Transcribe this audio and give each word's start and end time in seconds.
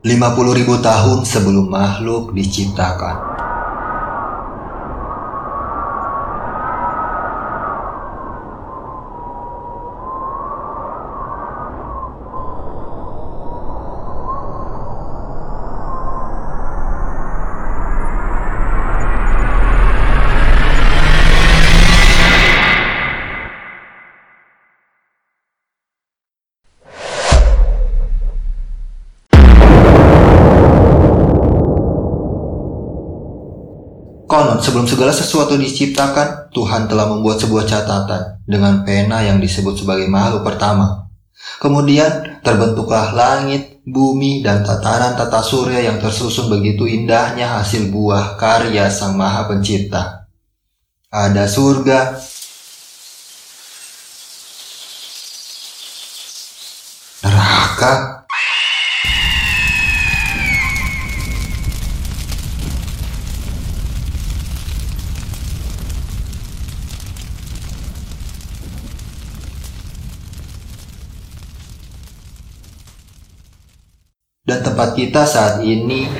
50 0.00 0.56
ribu 0.56 0.80
tahun 0.80 1.28
sebelum 1.28 1.68
makhluk 1.68 2.32
diciptakan. 2.32 3.29
Sebelum 34.60 34.86
segala 34.86 35.10
sesuatu 35.10 35.56
diciptakan, 35.56 36.52
Tuhan 36.54 36.86
telah 36.86 37.08
membuat 37.08 37.40
sebuah 37.42 37.64
catatan 37.66 38.44
dengan 38.46 38.86
pena 38.86 39.24
yang 39.24 39.40
disebut 39.40 39.80
sebagai 39.84 40.06
makhluk 40.06 40.44
pertama. 40.44 41.08
Kemudian 41.60 42.40
terbentuklah 42.44 43.12
langit, 43.16 43.80
bumi, 43.84 44.44
dan 44.44 44.64
tatanan 44.64 45.16
tata 45.16 45.40
surya 45.40 45.80
yang 45.80 45.96
tersusun 45.96 46.52
begitu 46.52 46.84
indahnya 46.84 47.60
hasil 47.60 47.88
buah 47.88 48.36
karya 48.36 48.88
Sang 48.92 49.16
Maha 49.16 49.48
Pencipta. 49.48 50.28
Ada 51.10 51.48
surga, 51.48 52.20
neraka, 57.24 58.19
dan 74.50 74.66
tempat 74.66 74.98
kita 74.98 75.22
saat 75.22 75.62
ini 75.62 76.10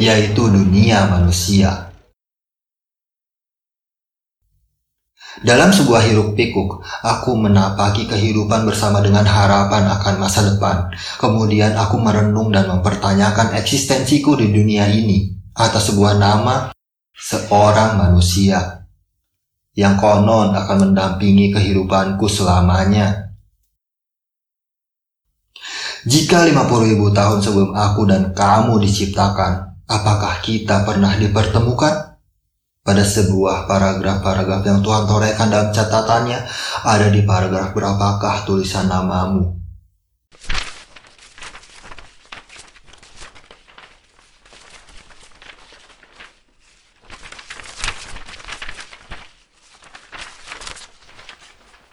yaitu 0.00 0.42
dunia 0.50 1.06
manusia. 1.06 1.89
Dalam 5.38 5.70
sebuah 5.70 6.10
hiruk 6.10 6.34
pikuk, 6.34 6.82
aku 7.06 7.38
menapaki 7.38 8.10
kehidupan 8.10 8.66
bersama 8.66 8.98
dengan 8.98 9.22
harapan 9.22 9.86
akan 9.86 10.14
masa 10.18 10.42
depan. 10.42 10.90
Kemudian 11.22 11.78
aku 11.78 12.02
merenung 12.02 12.50
dan 12.50 12.66
mempertanyakan 12.66 13.54
eksistensiku 13.62 14.34
di 14.34 14.50
dunia 14.50 14.90
ini 14.90 15.30
atas 15.54 15.94
sebuah 15.94 16.18
nama 16.18 16.74
seorang 17.14 17.94
manusia 17.94 18.90
yang 19.78 20.02
konon 20.02 20.50
akan 20.50 20.90
mendampingi 20.90 21.54
kehidupanku 21.54 22.26
selamanya. 22.26 23.30
Jika 26.10 26.42
50 26.42 26.90
ribu 26.90 27.14
tahun 27.14 27.38
sebelum 27.38 27.70
aku 27.78 28.02
dan 28.10 28.34
kamu 28.34 28.82
diciptakan, 28.82 29.78
apakah 29.86 30.42
kita 30.42 30.82
pernah 30.82 31.14
dipertemukan? 31.14 32.09
Pada 32.80 33.04
sebuah 33.04 33.68
paragraf-paragraf 33.68 34.64
yang 34.64 34.80
Tuhan 34.80 35.04
torehkan 35.04 35.52
dalam 35.52 35.68
catatannya 35.68 36.38
ada 36.88 37.06
di 37.12 37.20
paragraf 37.28 37.76
berapakah 37.76 38.48
tulisan 38.48 38.88
namamu 38.88 39.60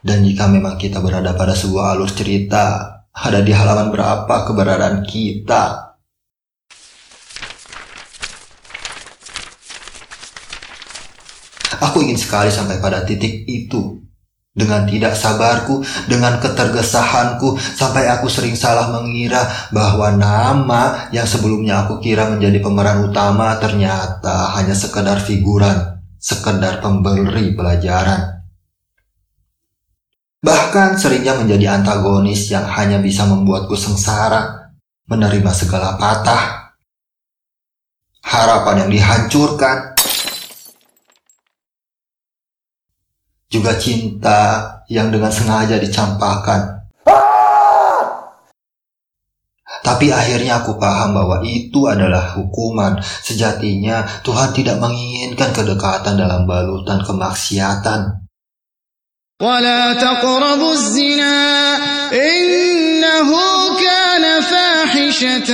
Dan 0.00 0.24
jika 0.24 0.48
memang 0.48 0.80
kita 0.80 1.04
berada 1.04 1.36
pada 1.36 1.52
sebuah 1.52 1.92
alur 1.92 2.08
cerita, 2.08 2.88
ada 3.12 3.44
di 3.44 3.52
halaman 3.52 3.92
berapa 3.92 4.48
keberadaan 4.48 5.04
kita? 5.04 5.89
Aku 11.80 12.04
ingin 12.04 12.20
sekali 12.20 12.52
sampai 12.52 12.76
pada 12.78 13.02
titik 13.02 13.48
itu. 13.48 14.00
Dengan 14.50 14.82
tidak 14.84 15.14
sabarku, 15.14 15.80
dengan 16.10 16.42
ketergesahanku, 16.42 17.54
sampai 17.56 18.10
aku 18.10 18.26
sering 18.26 18.58
salah 18.58 18.90
mengira 18.90 19.46
bahwa 19.70 20.10
nama 20.12 21.08
yang 21.14 21.24
sebelumnya 21.24 21.86
aku 21.86 22.02
kira 22.02 22.26
menjadi 22.28 22.58
pemeran 22.58 23.06
utama 23.06 23.54
ternyata 23.62 24.52
hanya 24.58 24.74
sekedar 24.74 25.22
figuran, 25.22 26.02
sekedar 26.18 26.82
pemberi 26.82 27.54
pelajaran. 27.54 28.42
Bahkan 30.40 30.98
seringnya 30.98 31.36
menjadi 31.36 31.78
antagonis 31.78 32.50
yang 32.50 32.64
hanya 32.64 32.98
bisa 32.98 33.28
membuatku 33.28 33.78
sengsara, 33.78 34.72
menerima 35.06 35.52
segala 35.52 35.94
patah, 35.94 36.74
harapan 38.24 38.86
yang 38.86 38.90
dihancurkan, 38.90 39.89
juga 43.49 43.77
cinta 43.77 44.41
yang 44.89 45.13
dengan 45.13 45.31
sengaja 45.31 45.77
dicampakkan. 45.79 46.75
Tapi 49.85 50.09
akhirnya 50.09 50.65
aku 50.65 50.81
paham 50.81 51.13
bahwa 51.13 51.45
itu 51.45 51.85
adalah 51.85 52.33
hukuman. 52.33 52.97
Sejatinya 53.01 54.01
Tuhan 54.25 54.49
tidak 54.49 54.81
menginginkan 54.81 55.53
kedekatan 55.53 56.17
dalam 56.17 56.49
balutan 56.49 57.05
kemaksiatan. 57.05 58.25
ولا 59.41 59.93
تقربوا 59.93 60.73
الزنا 60.73 61.75
إنه 62.13 63.29
كان 63.83 64.41
فاحشة 64.41 65.51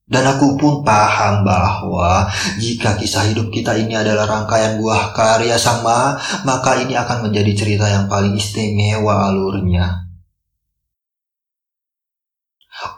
Dan 0.07 0.23
aku 0.23 0.55
pun 0.55 0.87
paham 0.87 1.43
bahwa 1.43 2.31
jika 2.55 2.95
kisah 2.95 3.27
hidup 3.27 3.51
kita 3.51 3.75
ini 3.75 3.91
adalah 3.91 4.23
rangkaian 4.23 4.79
buah 4.79 5.11
karya 5.11 5.59
Sang 5.59 5.83
Maha, 5.83 6.15
maka 6.47 6.79
ini 6.79 6.95
akan 6.95 7.27
menjadi 7.27 7.51
cerita 7.51 7.91
yang 7.91 8.07
paling 8.07 8.31
istimewa 8.39 9.27
alurnya. 9.27 10.07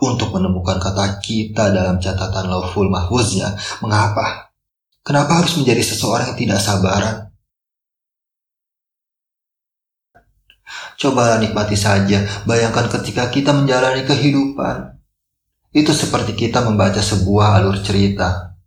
Untuk 0.05 0.29
menemukan 0.37 0.77
kata 0.77 1.17
kita 1.17 1.73
dalam 1.73 1.97
catatan 1.97 2.45
Lauful 2.45 2.93
Mahfuznya, 2.93 3.57
mengapa? 3.81 4.53
Kenapa 5.01 5.41
harus 5.41 5.57
menjadi 5.57 5.81
seseorang 5.81 6.35
yang 6.35 6.37
tidak 6.37 6.61
sabaran? 6.61 7.33
Coba 10.99 11.41
nikmati 11.41 11.73
saja, 11.73 12.21
bayangkan 12.45 12.85
ketika 13.01 13.31
kita 13.33 13.55
menjalani 13.55 14.05
kehidupan, 14.05 14.98
itu 15.69 15.93
seperti 15.93 16.33
kita 16.33 16.65
membaca 16.65 16.97
sebuah 16.97 17.61
alur 17.61 17.77
cerita. 17.85 18.57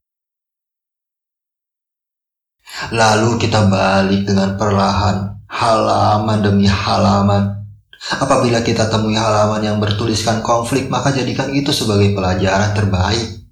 Lalu 2.94 3.38
kita 3.42 3.66
balik 3.66 4.26
dengan 4.26 4.54
perlahan, 4.54 5.46
halaman 5.50 6.38
demi 6.42 6.66
halaman. 6.66 7.62
Apabila 8.18 8.62
kita 8.66 8.90
temui 8.90 9.14
halaman 9.14 9.62
yang 9.62 9.78
bertuliskan 9.78 10.42
konflik, 10.42 10.90
maka 10.90 11.14
jadikan 11.14 11.54
itu 11.54 11.70
sebagai 11.70 12.14
pelajaran 12.14 12.74
terbaik. 12.74 13.42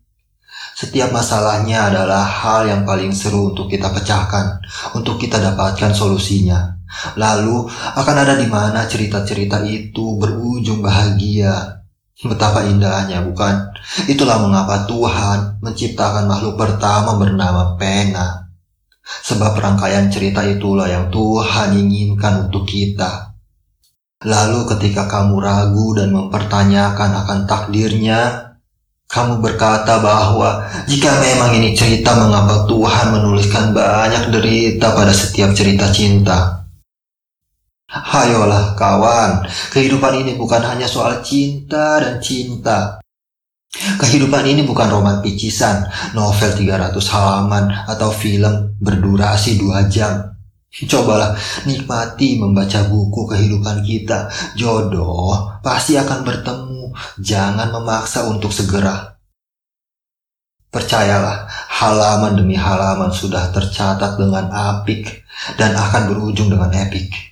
Setiap 0.75 1.13
masalahnya 1.13 1.93
adalah 1.93 2.25
hal 2.25 2.67
yang 2.67 2.83
paling 2.89 3.13
seru 3.13 3.53
untuk 3.55 3.71
kita 3.71 3.93
pecahkan, 3.93 4.65
untuk 4.97 5.21
kita 5.21 5.39
dapatkan 5.39 5.93
solusinya. 5.93 6.81
Lalu 7.15 7.71
akan 7.71 8.17
ada 8.17 8.35
di 8.35 8.49
mana 8.51 8.89
cerita-cerita 8.89 9.63
itu 9.63 10.19
berujung 10.19 10.83
bahagia, 10.83 11.80
Betapa 12.21 12.69
indahnya, 12.69 13.25
bukan? 13.25 13.73
Itulah 14.05 14.45
mengapa 14.45 14.85
Tuhan 14.85 15.65
menciptakan 15.65 16.29
makhluk 16.29 16.61
pertama 16.61 17.17
bernama 17.17 17.81
pena. 17.81 18.53
Sebab 19.01 19.57
rangkaian 19.57 20.13
cerita 20.13 20.45
itulah 20.45 20.85
yang 20.85 21.09
Tuhan 21.09 21.73
inginkan 21.81 22.47
untuk 22.47 22.69
kita. 22.69 23.33
Lalu 24.21 24.69
ketika 24.77 25.09
kamu 25.09 25.41
ragu 25.41 25.97
dan 25.97 26.13
mempertanyakan 26.13 27.25
akan 27.25 27.39
takdirnya, 27.49 28.53
kamu 29.09 29.41
berkata 29.41 29.99
bahwa 30.05 30.69
jika 30.85 31.11
memang 31.25 31.57
ini 31.57 31.73
cerita 31.73 32.15
mengapa 32.21 32.69
Tuhan 32.69 33.17
menuliskan 33.17 33.73
banyak 33.73 34.29
derita 34.29 34.93
pada 34.93 35.11
setiap 35.11 35.57
cerita 35.57 35.89
cinta. 35.89 36.60
Hayolah 37.91 38.79
kawan, 38.79 39.43
kehidupan 39.75 40.23
ini 40.23 40.39
bukan 40.39 40.63
hanya 40.63 40.87
soal 40.87 41.19
cinta 41.27 41.99
dan 41.99 42.23
cinta. 42.23 43.03
Kehidupan 43.71 44.47
ini 44.47 44.63
bukan 44.63 44.87
roman 44.87 45.19
picisan, 45.19 45.91
novel 46.15 46.55
300 46.55 46.95
halaman, 47.11 47.67
atau 47.91 48.15
film 48.15 48.79
berdurasi 48.79 49.59
2 49.59 49.91
jam. 49.91 50.39
Cobalah 50.71 51.35
nikmati 51.67 52.39
membaca 52.39 52.87
buku 52.87 53.27
kehidupan 53.27 53.83
kita. 53.83 54.31
Jodoh 54.55 55.59
pasti 55.59 55.99
akan 55.99 56.23
bertemu. 56.23 56.95
Jangan 57.19 57.75
memaksa 57.75 58.31
untuk 58.31 58.55
segera. 58.55 59.19
Percayalah, 60.71 61.51
halaman 61.51 62.39
demi 62.39 62.55
halaman 62.55 63.11
sudah 63.11 63.51
tercatat 63.51 64.15
dengan 64.15 64.47
apik 64.55 65.27
dan 65.59 65.75
akan 65.75 66.15
berujung 66.15 66.47
dengan 66.47 66.71
epik. 66.71 67.30